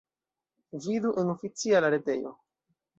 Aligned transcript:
Vidu 0.87 1.13
en 1.23 1.27
oficiala 1.37 1.95
retejo. 1.99 2.37